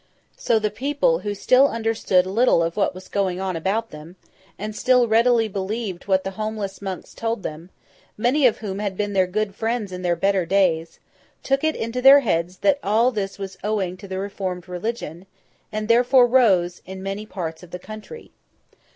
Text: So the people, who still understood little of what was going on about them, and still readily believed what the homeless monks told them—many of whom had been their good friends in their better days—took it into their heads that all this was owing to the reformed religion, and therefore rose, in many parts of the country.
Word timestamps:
So 0.35 0.57
the 0.57 0.71
people, 0.71 1.19
who 1.19 1.35
still 1.35 1.67
understood 1.67 2.25
little 2.25 2.63
of 2.63 2.75
what 2.75 2.95
was 2.95 3.07
going 3.07 3.39
on 3.39 3.55
about 3.55 3.91
them, 3.91 4.15
and 4.57 4.75
still 4.75 5.07
readily 5.07 5.47
believed 5.47 6.07
what 6.07 6.23
the 6.23 6.31
homeless 6.31 6.81
monks 6.81 7.13
told 7.13 7.43
them—many 7.43 8.47
of 8.47 8.57
whom 8.57 8.79
had 8.79 8.97
been 8.97 9.13
their 9.13 9.27
good 9.27 9.53
friends 9.53 9.91
in 9.91 10.01
their 10.01 10.15
better 10.15 10.43
days—took 10.43 11.63
it 11.63 11.75
into 11.75 12.01
their 12.01 12.21
heads 12.21 12.57
that 12.65 12.79
all 12.81 13.11
this 13.11 13.37
was 13.37 13.59
owing 13.63 13.95
to 13.97 14.07
the 14.07 14.17
reformed 14.17 14.67
religion, 14.67 15.27
and 15.71 15.87
therefore 15.87 16.25
rose, 16.25 16.81
in 16.87 17.03
many 17.03 17.27
parts 17.27 17.61
of 17.61 17.69
the 17.69 17.77
country. 17.77 18.31